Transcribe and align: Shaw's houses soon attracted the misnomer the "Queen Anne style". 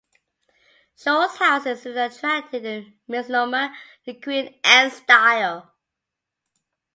Shaw's 0.97 1.37
houses 1.37 1.83
soon 1.83 1.95
attracted 1.95 2.63
the 2.63 2.91
misnomer 3.07 3.69
the 4.03 4.15
"Queen 4.15 4.59
Anne 4.63 4.89
style". 4.89 5.75